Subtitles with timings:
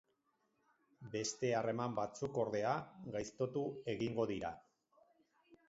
[1.15, 2.73] Beste harreman batzuk, ordea,
[3.17, 3.65] gaiztotu
[3.97, 4.55] egingo dira.